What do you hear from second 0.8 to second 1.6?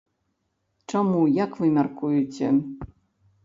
Чаму, як